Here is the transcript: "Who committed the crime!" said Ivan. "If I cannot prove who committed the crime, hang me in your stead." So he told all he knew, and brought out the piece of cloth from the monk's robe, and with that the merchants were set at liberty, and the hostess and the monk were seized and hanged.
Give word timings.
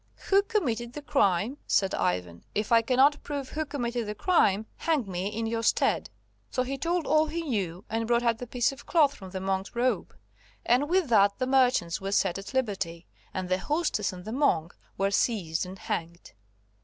"Who 0.29 0.41
committed 0.41 0.93
the 0.93 1.03
crime!" 1.03 1.59
said 1.67 1.93
Ivan. 1.93 2.43
"If 2.55 2.71
I 2.71 2.81
cannot 2.81 3.21
prove 3.21 3.49
who 3.49 3.65
committed 3.67 4.07
the 4.07 4.15
crime, 4.15 4.65
hang 4.77 5.05
me 5.05 5.27
in 5.27 5.45
your 5.45 5.61
stead." 5.61 6.09
So 6.49 6.63
he 6.63 6.75
told 6.75 7.05
all 7.05 7.27
he 7.27 7.43
knew, 7.43 7.85
and 7.87 8.07
brought 8.07 8.23
out 8.23 8.39
the 8.39 8.47
piece 8.47 8.71
of 8.71 8.87
cloth 8.87 9.13
from 9.13 9.29
the 9.29 9.39
monk's 9.39 9.75
robe, 9.75 10.15
and 10.65 10.89
with 10.89 11.07
that 11.09 11.37
the 11.37 11.45
merchants 11.45 12.01
were 12.01 12.11
set 12.13 12.39
at 12.39 12.51
liberty, 12.55 13.05
and 13.31 13.47
the 13.47 13.59
hostess 13.59 14.11
and 14.11 14.25
the 14.25 14.31
monk 14.33 14.73
were 14.97 15.11
seized 15.11 15.67
and 15.67 15.77
hanged. 15.77 16.31